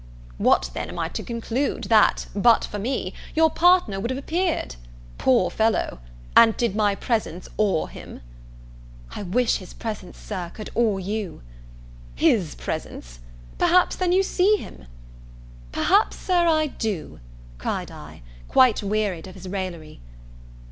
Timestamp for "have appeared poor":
4.09-5.51